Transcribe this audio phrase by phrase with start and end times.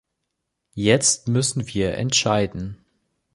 [0.73, 2.83] Jetzt müssen wir entscheiden.